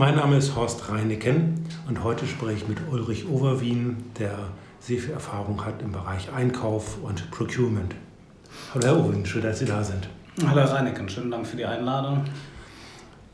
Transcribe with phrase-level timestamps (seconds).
[0.00, 4.34] Mein Name ist Horst Reineken und heute spreche ich mit Ulrich Overwien, der
[4.80, 7.94] sehr viel Erfahrung hat im Bereich Einkauf und Procurement.
[8.72, 10.08] Hallo Herr Overwien, schön, dass Sie da sind.
[10.42, 12.24] Hallo Herr Reineken, schönen Dank für die Einladung.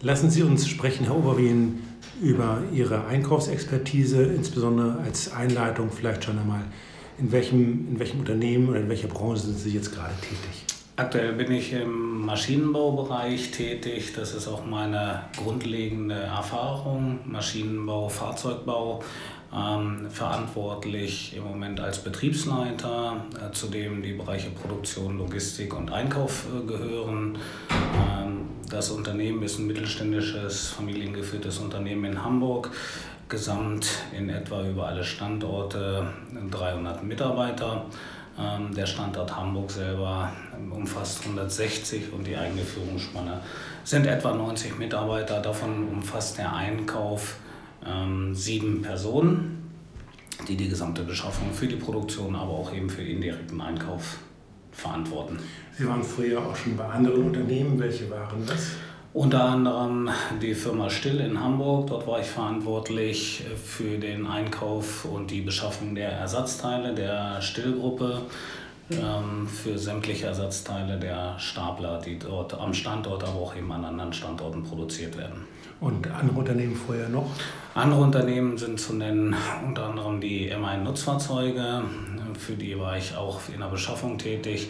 [0.01, 1.85] Lassen Sie uns sprechen, Herr Overwien,
[2.21, 6.63] über Ihre Einkaufsexpertise, insbesondere als Einleitung vielleicht schon einmal.
[7.17, 10.65] In welchem, in welchem Unternehmen oder in welcher Branche sind Sie jetzt gerade tätig?
[10.97, 14.13] Aktuell bin ich im Maschinenbaubereich tätig.
[14.15, 17.21] Das ist auch meine grundlegende Erfahrung.
[17.25, 19.03] Maschinenbau, Fahrzeugbau.
[19.57, 26.47] Ähm, verantwortlich im Moment als Betriebsleiter, äh, zu dem die Bereiche Produktion, Logistik und Einkauf
[26.47, 27.39] äh, gehören.
[27.71, 32.73] Ähm, das Unternehmen ist ein mittelständisches, familiengeführtes Unternehmen in Hamburg.
[33.29, 36.09] Gesamt in etwa über alle Standorte
[36.51, 37.87] 300 Mitarbeiter.
[38.39, 40.31] Ähm, der Standort Hamburg selber
[40.71, 43.41] umfasst 160 und die eigene Führungsspanne
[43.85, 45.41] sind etwa 90 Mitarbeiter.
[45.41, 47.37] Davon umfasst der Einkauf
[47.87, 49.73] ähm, sieben Personen,
[50.49, 54.19] die die gesamte Beschaffung für die Produktion, aber auch eben für indirekten Einkauf
[54.71, 55.39] verantworten.
[55.79, 57.79] Sie waren früher auch schon bei anderen Unternehmen.
[57.79, 58.73] Welche waren das?
[59.17, 60.11] Unter anderem
[60.43, 61.87] die Firma Still in Hamburg.
[61.87, 68.21] Dort war ich verantwortlich für den Einkauf und die Beschaffung der Ersatzteile der Still-Gruppe
[68.91, 74.13] ähm, für sämtliche Ersatzteile der Stapler, die dort am Standort, aber auch eben an anderen
[74.13, 75.47] Standorten produziert werden.
[75.81, 77.31] Und andere Unternehmen vorher noch?
[77.75, 79.35] Andere Unternehmen sind zu nennen
[79.67, 81.85] unter anderem die M1 Nutzfahrzeuge.
[82.39, 84.69] Für die war ich auch in der Beschaffung tätig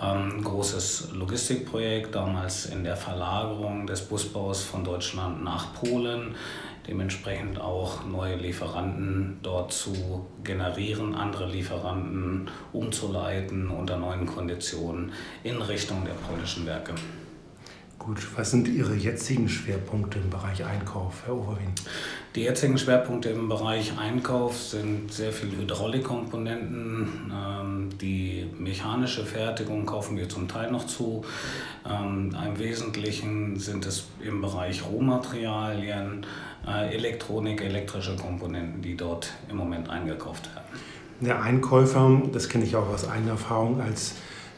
[0.00, 6.34] ähm, großes Logistikprojekt, damals in der Verlagerung des Busbaus von Deutschland nach Polen,
[6.86, 16.04] dementsprechend auch neue Lieferanten dort zu generieren, andere Lieferanten umzuleiten unter neuen Konditionen in Richtung
[16.04, 16.94] der polnischen Werke.
[18.06, 21.72] Gut, was sind Ihre jetzigen Schwerpunkte im Bereich Einkauf, Herr Overwien?
[22.36, 27.32] Die jetzigen Schwerpunkte im Bereich Einkauf sind sehr viele Hydraulikkomponenten.
[27.34, 31.24] Ähm, die mechanische Fertigung kaufen wir zum Teil noch zu.
[31.84, 36.24] Ähm, Im Wesentlichen sind es im Bereich Rohmaterialien,
[36.64, 40.68] äh, Elektronik, elektrische Komponenten, die dort im Moment eingekauft werden.
[41.18, 44.14] Der Einkäufer, das kenne ich auch aus eigener Erfahrung als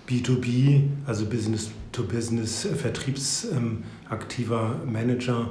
[0.09, 5.51] B2B, also Business-to-Business, vertriebsaktiver Manager,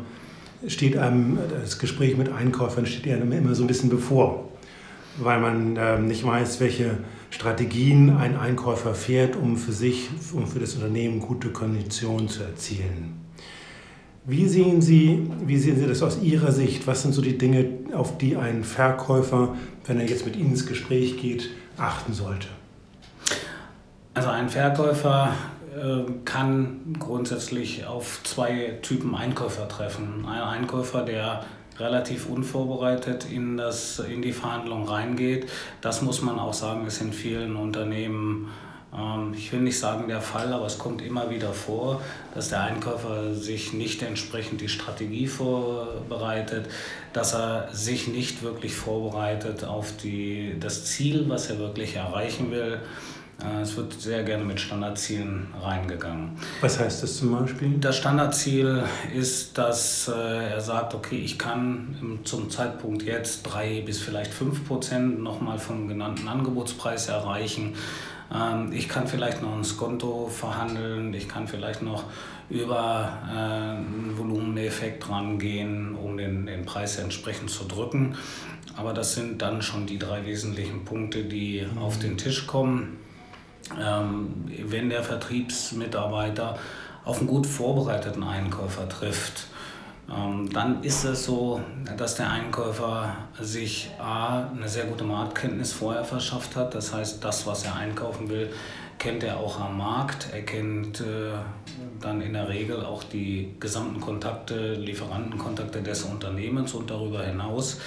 [0.68, 4.50] steht einem das Gespräch mit Einkäufern steht einem immer so ein bisschen bevor,
[5.20, 6.98] weil man ähm, nicht weiß, welche
[7.30, 13.22] Strategien ein Einkäufer fährt, um für sich, um für das Unternehmen gute Konditionen zu erzielen.
[14.26, 16.88] Wie sehen, Sie, wie sehen Sie das aus Ihrer Sicht?
[16.88, 20.66] Was sind so die Dinge, auf die ein Verkäufer, wenn er jetzt mit Ihnen ins
[20.66, 22.48] Gespräch geht, achten sollte?
[24.18, 25.32] Also ein Verkäufer
[25.76, 30.26] äh, kann grundsätzlich auf zwei Typen Einkäufer treffen.
[30.28, 31.44] Ein Einkäufer, der
[31.78, 35.48] relativ unvorbereitet in, das, in die Verhandlung reingeht.
[35.82, 38.50] Das muss man auch sagen, ist in vielen Unternehmen,
[38.92, 42.02] ähm, ich will nicht sagen der Fall, aber es kommt immer wieder vor,
[42.34, 46.70] dass der Einkäufer sich nicht entsprechend die Strategie vorbereitet,
[47.14, 52.80] dass er sich nicht wirklich vorbereitet auf die, das Ziel, was er wirklich erreichen will.
[53.44, 56.32] Äh, es wird sehr gerne mit Standardzielen reingegangen.
[56.62, 57.78] Was heißt das zum Beispiel?
[57.80, 58.84] Das Standardziel
[59.16, 64.68] ist, dass äh, er sagt, okay, ich kann zum Zeitpunkt jetzt drei bis vielleicht fünf
[64.68, 67.76] Prozent nochmal vom genannten Angebotspreis erreichen.
[68.34, 72.06] Ähm, ich kann vielleicht noch ein Skonto verhandeln, ich kann vielleicht noch
[72.50, 78.16] über äh, einen Volumeneffekt rangehen, um den, den Preis entsprechend zu drücken.
[78.78, 81.78] Aber das sind dann schon die drei wesentlichen Punkte, die mhm.
[81.80, 82.98] auf den Tisch kommen
[83.76, 86.58] wenn der Vertriebsmitarbeiter
[87.04, 89.48] auf einen gut vorbereiteten Einkäufer trifft,
[90.10, 91.62] ähm, dann ist es so,
[91.98, 96.76] dass der Einkäufer sich A, eine sehr gute Marktkenntnis vorher verschafft hat.
[96.76, 98.50] Das heißt, das, was er einkaufen will,
[99.00, 100.30] kennt er auch am Markt.
[100.32, 101.34] Er kennt äh,
[102.00, 107.80] dann in der Regel auch die gesamten Kontakte, Lieferantenkontakte des Unternehmens und darüber hinaus.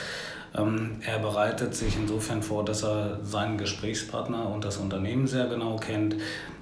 [0.57, 5.77] Ähm, er bereitet sich insofern vor, dass er seinen Gesprächspartner und das Unternehmen sehr genau
[5.77, 6.17] kennt.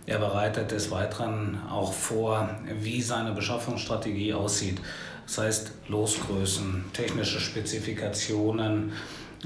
[0.06, 2.48] Er bereitet des Weiteren auch vor,
[2.80, 4.80] wie seine Beschaffungsstrategie aussieht.
[5.26, 8.92] Das heißt Losgrößen, technische Spezifikationen,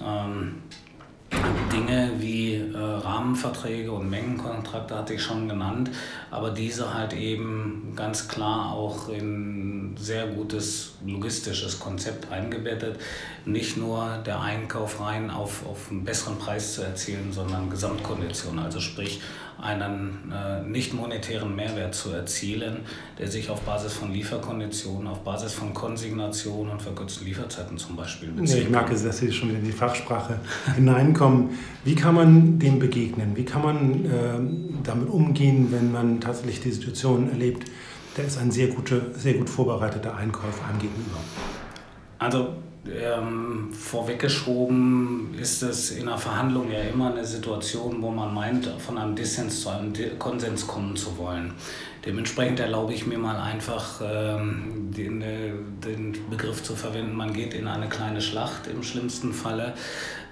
[0.00, 0.62] ähm,
[1.72, 5.90] Dinge wie äh, Rahmenverträge und Mengenkontrakte hatte ich schon genannt,
[6.30, 12.98] aber diese halt eben ganz klar auch in ein sehr gutes logistisches Konzept eingebettet.
[13.44, 18.80] Nicht nur der Einkauf rein auf, auf einen besseren Preis zu erzielen, sondern Gesamtkonditionen, also
[18.80, 19.20] sprich
[19.60, 22.78] einen äh, nicht monetären Mehrwert zu erzielen,
[23.18, 28.30] der sich auf Basis von Lieferkonditionen, auf Basis von Konsignation und verkürzten Lieferzeiten zum Beispiel
[28.30, 28.56] bezieht.
[28.56, 30.40] Ja, ich merke, dass Sie schon in die Fachsprache
[30.74, 31.50] hineinkommen.
[31.84, 33.36] Wie kann man dem begegnen?
[33.36, 37.68] Wie kann man äh, damit umgehen, wenn man tatsächlich die Situation erlebt,
[38.16, 41.18] der ist ein sehr, gute, sehr gut vorbereiteter Einkäufer einem gegenüber?
[42.18, 42.54] Also
[42.84, 48.98] ähm, vorweggeschoben ist es in einer Verhandlung ja immer eine Situation, wo man meint, von
[48.98, 51.54] einem Dissens zu einem Konsens kommen zu wollen.
[52.04, 55.52] Dementsprechend erlaube ich mir mal einfach ähm, den, äh,
[55.84, 59.74] den, Begriff zu verwenden, man geht in eine kleine Schlacht im schlimmsten Falle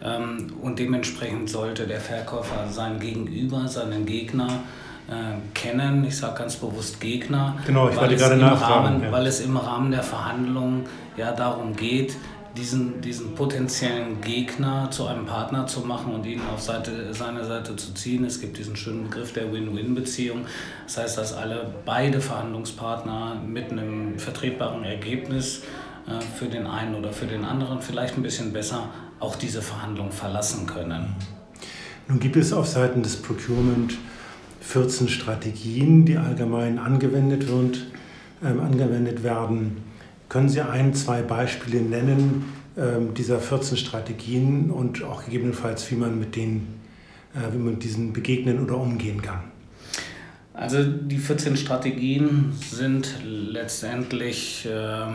[0.02, 4.64] ähm, und dementsprechend sollte der Verkäufer sein Gegenüber, seinen Gegner,
[5.08, 6.04] äh, kennen.
[6.04, 7.56] Ich sage ganz bewusst Gegner.
[7.66, 9.02] Genau, ich wollte gerade nachfragen.
[9.02, 9.12] ja.
[9.12, 10.84] Weil es im Rahmen der Verhandlungen
[11.16, 12.16] ja darum geht,
[12.56, 17.76] diesen, diesen potenziellen Gegner zu einem Partner zu machen und ihn auf Seite, seine Seite
[17.76, 18.24] zu ziehen.
[18.24, 20.46] Es gibt diesen schönen Begriff der Win-Win-Beziehung.
[20.86, 25.62] Das heißt, dass alle beide Verhandlungspartner mit einem vertretbaren Ergebnis
[26.06, 28.88] äh, für den einen oder für den anderen vielleicht ein bisschen besser
[29.20, 31.14] auch diese Verhandlung verlassen können.
[32.08, 33.94] Nun gibt es auf Seiten des Procurement
[34.60, 37.86] 14 Strategien, die allgemein angewendet, wird,
[38.42, 39.78] äh, angewendet werden
[40.30, 42.44] können Sie ein, zwei Beispiele nennen
[42.78, 46.80] ähm, dieser 14 Strategien und auch gegebenenfalls, wie man mit denen,
[47.34, 49.40] äh, wie man diesen begegnen oder umgehen kann?
[50.54, 55.06] Also die 14 Strategien sind letztendlich äh,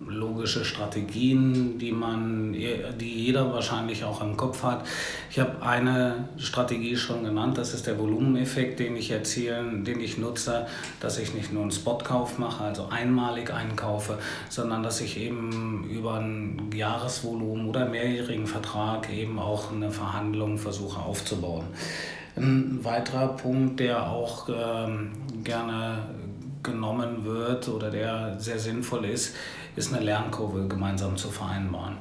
[0.00, 4.86] logische Strategien, die man, die jeder wahrscheinlich auch im Kopf hat.
[5.30, 10.18] Ich habe eine Strategie schon genannt, das ist der Volumeneffekt, den ich erzielen, den ich
[10.18, 10.66] nutze,
[11.00, 14.18] dass ich nicht nur einen Spotkauf mache, also einmalig einkaufe,
[14.48, 21.00] sondern dass ich eben über ein Jahresvolumen oder mehrjährigen Vertrag eben auch eine Verhandlung versuche
[21.00, 21.64] aufzubauen.
[22.36, 25.10] Ein weiterer Punkt, der auch ähm,
[25.42, 26.06] gerne
[26.62, 29.34] genommen wird oder der sehr sinnvoll ist,
[29.78, 31.96] ist eine Lernkurve gemeinsam zu vereinbaren.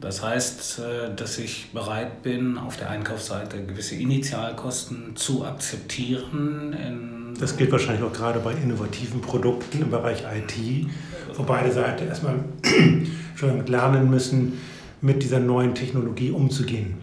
[0.00, 7.34] Das heißt, äh, dass ich bereit bin, auf der Einkaufsseite gewisse Initialkosten zu akzeptieren.
[7.40, 10.86] das gilt wahrscheinlich auch gerade bei innovativen Produkten im Bereich IT,
[11.34, 12.36] wo beide Seiten erstmal
[13.34, 14.60] schon lernen müssen,
[15.00, 16.94] mit dieser neuen Technologie umzugehen.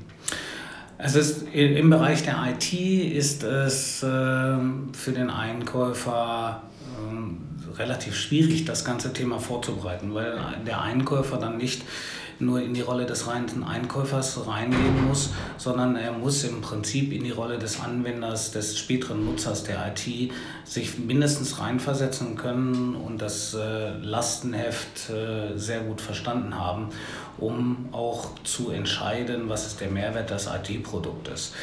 [0.98, 6.64] Es ist im Bereich der IT ist es ähm, für den Einkäufer
[6.98, 7.38] ähm,
[7.78, 11.84] relativ schwierig, das ganze Thema vorzubereiten, weil der Einkäufer dann nicht
[12.40, 17.24] nur in die Rolle des reinen Einkäufers reingehen muss, sondern er muss im Prinzip in
[17.24, 20.32] die Rolle des Anwenders, des späteren Nutzers der IT
[20.66, 26.90] sich mindestens reinversetzen können und das äh, Lastenheft äh, sehr gut verstanden haben,
[27.38, 31.54] um auch zu entscheiden, was ist der Mehrwert des IT-Produktes.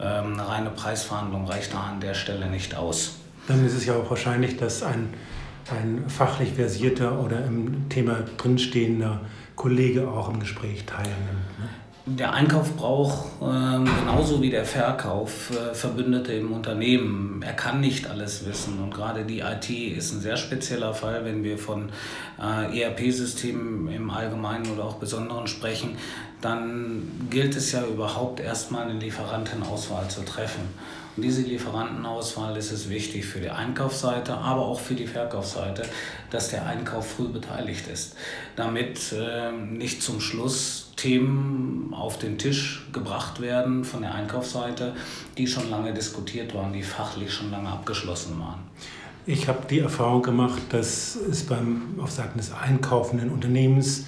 [0.00, 3.12] Ähm, eine reine Preisverhandlung reicht da an der Stelle nicht aus.
[3.48, 5.12] Dann ist es ja auch wahrscheinlich, dass ein
[5.72, 9.20] ein fachlich versierter oder im Thema drinstehender
[9.56, 11.58] Kollege auch im Gespräch teilnimmt.
[11.58, 11.68] Ne?
[12.06, 17.42] Der Einkauf braucht äh, genauso wie der Verkauf äh, Verbündete im Unternehmen.
[17.46, 21.44] Er kann nicht alles wissen und gerade die IT ist ein sehr spezieller Fall, wenn
[21.44, 21.90] wir von
[22.40, 25.98] äh, ERP-Systemen im Allgemeinen oder auch Besonderen sprechen.
[26.40, 30.62] Dann gilt es ja überhaupt erstmal eine Lieferantenauswahl zu treffen.
[31.16, 35.82] Und diese Lieferantenauswahl ist es wichtig für die Einkaufsseite, aber auch für die Verkaufsseite,
[36.30, 38.14] dass der Einkauf früh beteiligt ist,
[38.56, 44.94] damit äh, nicht zum Schluss Themen auf den Tisch gebracht werden von der Einkaufsseite,
[45.38, 48.60] die schon lange diskutiert waren, die fachlich schon lange abgeschlossen waren.
[49.26, 54.06] Ich habe die Erfahrung gemacht, dass es beim auf Seiten des einkaufenden Unternehmens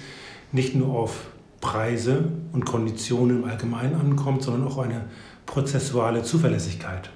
[0.51, 1.25] nicht nur auf
[1.61, 5.05] Preise und Konditionen im Allgemeinen ankommt, sondern auch eine
[5.45, 7.09] prozessuale Zuverlässigkeit.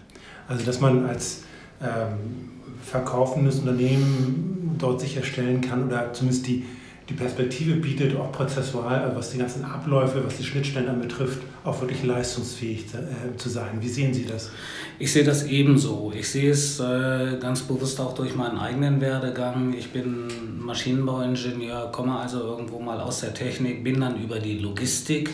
[0.48, 1.44] Also dass man als
[1.82, 2.52] ähm,
[2.84, 6.66] verkaufendes Unternehmen dort sicherstellen kann oder zumindest die,
[7.10, 11.82] die Perspektive bietet, auch prozessual, also was die ganzen Abläufe, was die Schnittstellen anbetrifft, auch
[11.82, 13.78] wirklich leistungsfähig zu, äh, zu sein.
[13.80, 14.52] Wie sehen Sie das?
[15.00, 16.12] Ich sehe das ebenso.
[16.16, 19.74] Ich sehe es äh, ganz bewusst auch durch meinen eigenen Werdegang.
[19.78, 20.28] Ich bin
[20.60, 25.30] Maschinenbauingenieur, komme also irgendwo mal aus der Technik, bin dann über die Logistik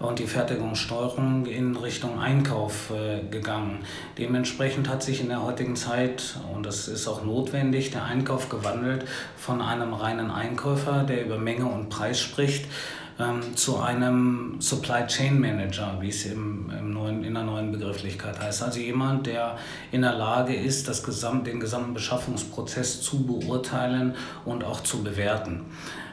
[0.00, 3.80] und die Fertigungssteuerung in Richtung Einkauf äh, gegangen.
[4.16, 9.04] Dementsprechend hat sich in der heutigen Zeit, und das ist auch notwendig, der Einkauf gewandelt
[9.36, 12.66] von einem reinen Einkäufer, der über Menge und Preis spricht,
[13.20, 18.40] ähm, zu einem Supply Chain Manager, wie es im, im neuen, in der neuen Begrifflichkeit
[18.40, 18.62] heißt.
[18.62, 19.58] Also jemand, der
[19.92, 25.66] in der Lage ist, das Gesamt, den gesamten Beschaffungsprozess zu beurteilen und auch zu bewerten.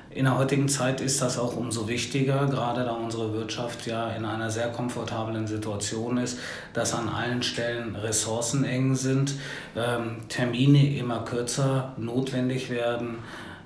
[0.10, 4.26] In der heutigen Zeit ist das auch umso wichtiger, gerade da unsere Wirtschaft ja in
[4.26, 6.40] einer sehr komfortablen Situation ist,
[6.74, 9.36] dass an allen Stellen Ressourcen eng sind,
[9.76, 13.20] ähm, Termine immer kürzer notwendig werden,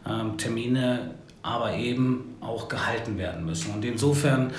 [0.05, 1.11] ähm, Termine
[1.43, 3.73] aber eben auch gehalten werden müssen.
[3.73, 4.51] Und insofern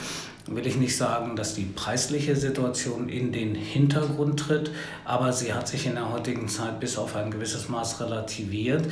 [0.46, 4.70] will ich nicht sagen, dass die preisliche Situation in den Hintergrund tritt,
[5.04, 8.84] aber sie hat sich in der heutigen Zeit bis auf ein gewisses Maß relativiert,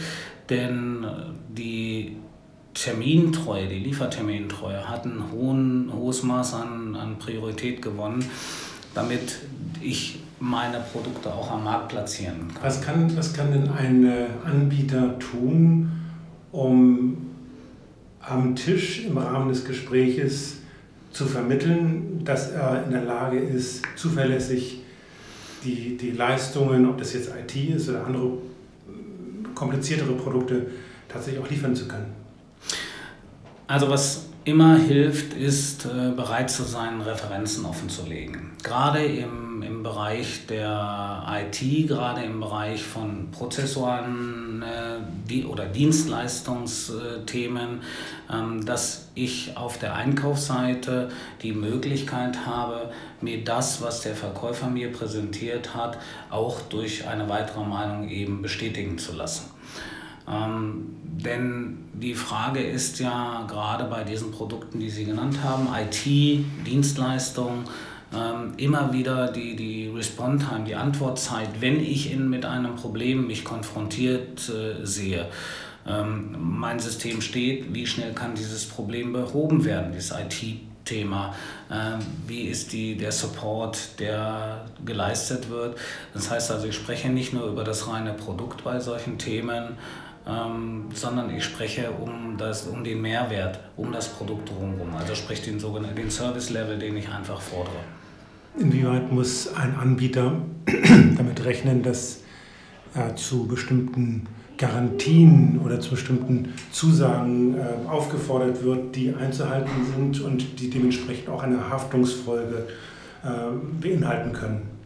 [0.49, 1.07] denn
[1.49, 2.17] die
[2.75, 8.25] Termintreue, die Liefertermintreue hat ein hohen, hohes Maß an, an Priorität gewonnen,
[8.95, 9.39] damit
[9.81, 12.63] ich meine Produkte auch am Markt platzieren kann.
[12.63, 15.91] Was kann, was kann denn ein Anbieter tun,
[16.53, 17.30] um
[18.31, 20.59] am Tisch im Rahmen des Gespräches
[21.11, 24.83] zu vermitteln, dass er in der Lage ist, zuverlässig
[25.65, 28.39] die, die Leistungen, ob das jetzt IT ist oder andere
[29.55, 30.67] kompliziertere Produkte,
[31.09, 32.07] tatsächlich auch liefern zu können?
[33.67, 38.53] Also was immer hilft, ist äh, bereit zu sein, Referenzen offenzulegen.
[38.63, 45.01] Gerade im, im Bereich der IT, gerade im Bereich von Prozessoren äh,
[45.45, 47.83] oder Dienstleistungsthemen,
[48.33, 51.11] ähm, dass ich auf der Einkaufsseite
[51.43, 55.99] die Möglichkeit habe, mir das, was der Verkäufer mir präsentiert hat,
[56.31, 59.51] auch durch eine weitere Meinung eben bestätigen zu lassen.
[60.31, 66.05] Ähm, denn die Frage ist ja gerade bei diesen Produkten, die Sie genannt haben, IT,
[66.67, 67.65] Dienstleistung,
[68.15, 73.45] ähm, immer wieder die, die Response-Time, die Antwortzeit, wenn ich in, mit einem Problem mich
[73.45, 75.27] konfrontiert äh, sehe.
[75.87, 81.35] Ähm, mein System steht, wie schnell kann dieses Problem behoben werden, dieses IT Thema.
[81.71, 85.79] Ähm, wie ist die, der Support, der geleistet wird?
[86.15, 89.77] Das heißt also, ich spreche nicht nur über das reine Produkt bei solchen Themen,
[90.31, 94.95] ähm, sondern ich spreche um, das, um den Mehrwert, um das Produkt drumherum.
[94.97, 97.77] Also sprich den sogenannten den Service-Level, den ich einfach fordere.
[98.59, 100.35] Inwieweit muss ein Anbieter
[101.17, 102.21] damit rechnen, dass
[102.95, 104.27] er zu bestimmten
[104.59, 111.43] Garantien oder zu bestimmten Zusagen äh, aufgefordert wird, die einzuhalten sind und die dementsprechend auch
[111.43, 112.67] eine Haftungsfolge
[113.25, 113.29] äh,
[113.81, 114.80] beinhalten können?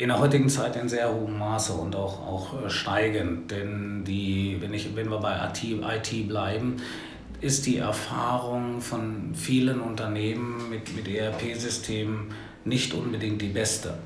[0.00, 3.50] In der heutigen Zeit in sehr hohem Maße und auch, auch äh, steigend.
[3.50, 6.76] Denn die, wenn, ich, wenn wir bei IT, IT bleiben,
[7.42, 12.32] ist die Erfahrung von vielen Unternehmen mit, mit ERP-Systemen
[12.64, 13.98] nicht unbedingt die beste.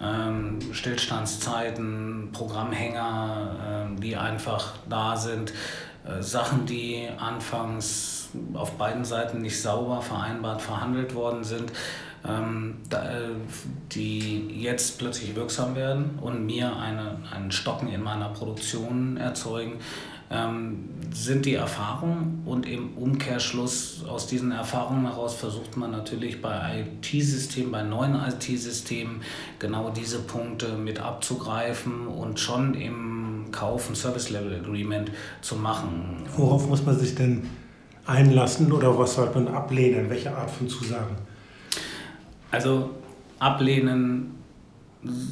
[0.00, 5.52] Ähm, Stillstandszeiten, Programmhänger, äh, die einfach da sind,
[6.04, 11.70] äh, Sachen, die anfangs auf beiden Seiten nicht sauber vereinbart verhandelt worden sind,
[12.26, 12.96] ähm, äh,
[13.92, 19.74] die jetzt plötzlich wirksam werden und mir eine, einen Stocken in meiner Produktion erzeugen,
[20.28, 26.84] ähm, sind die Erfahrungen und im Umkehrschluss aus diesen Erfahrungen heraus versucht man natürlich bei
[26.84, 29.22] IT-Systemen, bei neuen IT-Systemen
[29.60, 36.24] genau diese Punkte mit abzugreifen und schon im Kauf ein Service-Level-Agreement zu machen.
[36.36, 37.48] Worauf muss man sich denn
[38.04, 40.10] einlassen oder was sollte man ablehnen?
[40.10, 41.16] Welche Art von Zusagen?
[42.50, 42.90] Also
[43.38, 44.34] ablehnen,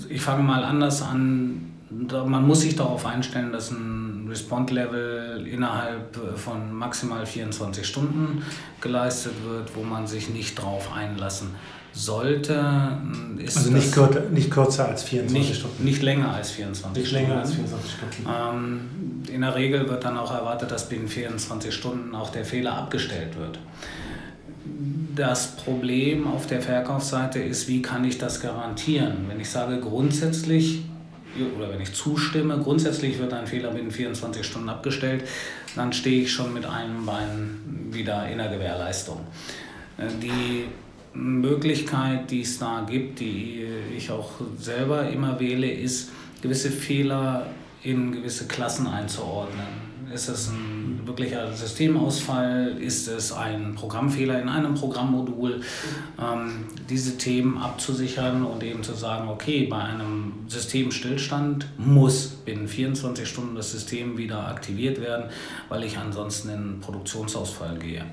[0.09, 1.71] ich fange mal anders an.
[1.90, 8.42] Man muss sich darauf einstellen, dass ein Respond-Level innerhalb von maximal 24 Stunden
[8.80, 11.50] geleistet wird, wo man sich nicht darauf einlassen
[11.94, 12.99] sollte.
[13.38, 15.85] Ist also nicht, kürzer, nicht kürzer als 24 nicht, Stunden.
[15.85, 17.28] Nicht länger als 24 nicht Stunden.
[17.28, 18.28] Länger als 24 Stunden.
[18.28, 18.80] Ähm,
[19.33, 23.38] in der Regel wird dann auch erwartet, dass binnen 24 Stunden auch der Fehler abgestellt
[23.38, 23.59] wird.
[25.14, 29.26] Das Problem auf der Verkaufsseite ist, wie kann ich das garantieren?
[29.28, 30.83] Wenn ich sage grundsätzlich
[31.56, 35.25] oder wenn ich zustimme, grundsätzlich wird ein Fehler binnen 24 Stunden abgestellt,
[35.76, 37.59] dann stehe ich schon mit einem Bein
[37.90, 39.21] wieder in der Gewährleistung.
[39.99, 40.64] Äh, die
[41.12, 43.66] Möglichkeit, die es da gibt, die
[43.97, 46.11] ich auch selber immer wähle, ist,
[46.42, 47.47] gewisse Fehler
[47.85, 49.83] in gewisse Klassen einzuordnen.
[50.14, 52.76] Ist es ein wirklicher Systemausfall?
[52.78, 55.61] Ist es ein Programmfehler in einem Programmmodul?
[56.23, 63.28] Ähm, diese Themen abzusichern und eben zu sagen, okay, bei einem Systemstillstand muss binnen 24
[63.28, 65.25] Stunden das System wieder aktiviert werden,
[65.68, 68.04] weil ich ansonsten in Produktionsausfall gehe.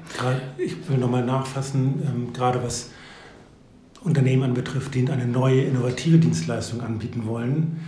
[0.58, 2.90] Ich will nochmal nachfassen, ähm, gerade was
[4.04, 7.80] Unternehmen anbetrifft, die eine neue innovative Dienstleistung anbieten wollen.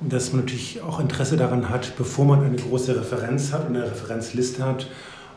[0.00, 3.84] Dass man natürlich auch Interesse daran hat, bevor man eine große Referenz hat und eine
[3.84, 4.86] Referenzliste hat,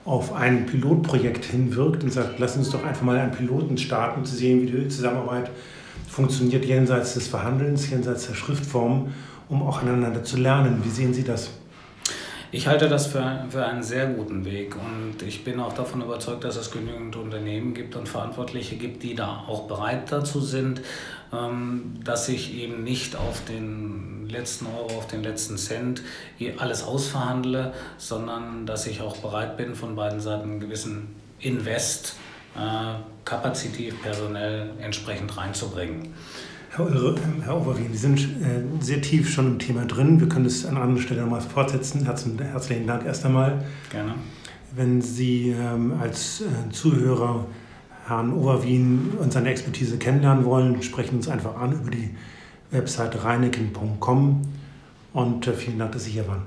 [0.06, 4.26] auf ein Pilotprojekt hinwirkt und sagt, lass uns doch einfach mal einen Piloten starten, um
[4.26, 5.50] zu sehen, wie die Zusammenarbeit
[6.08, 9.14] funktioniert jenseits des Verhandelns, jenseits der Schriftform,
[9.50, 10.82] um auch aneinander zu lernen.
[10.84, 11.50] Wie sehen Sie das?
[12.54, 16.44] Ich halte das für, für einen sehr guten Weg und ich bin auch davon überzeugt,
[16.44, 20.82] dass es genügend Unternehmen gibt und Verantwortliche gibt, die da auch bereit dazu sind,
[21.34, 26.04] ähm, dass ich eben nicht auf den letzten Euro, auf den letzten Cent
[26.60, 31.08] alles ausverhandle, sondern dass ich auch bereit bin, von beiden Seiten einen gewissen
[31.40, 32.18] Invest
[32.56, 36.14] äh, kapazitiv, personell entsprechend reinzubringen.
[36.76, 40.20] Herr, Herr Overwien, Sie sind äh, sehr tief schon im Thema drin.
[40.20, 42.04] Wir können es an anderer Stelle nochmal fortsetzen.
[42.04, 43.64] Herzlichen Dank erst einmal.
[43.92, 44.16] Gerne.
[44.76, 47.46] Wenn Sie ähm, als äh, Zuhörer
[48.08, 52.10] Herrn Overwien und seine Expertise kennenlernen wollen, sprechen uns einfach an über die
[52.72, 54.42] Website reineken.com
[55.14, 56.42] und äh, vielen Dank, dass Sie hier waren.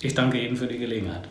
[0.00, 1.28] Ich danke Ihnen für die Gelegenheit.